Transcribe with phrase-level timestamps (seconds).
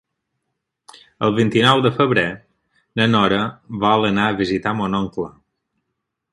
[1.27, 2.25] El vint-i-nou de febrer
[3.01, 3.41] na Nora
[3.87, 5.31] vol anar a visitar mon oncle.